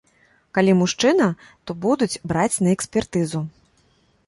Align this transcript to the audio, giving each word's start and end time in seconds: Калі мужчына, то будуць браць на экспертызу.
Калі 0.57 0.71
мужчына, 0.79 1.27
то 1.67 1.77
будуць 1.85 2.21
браць 2.33 2.61
на 2.67 2.75
экспертызу. 2.75 3.45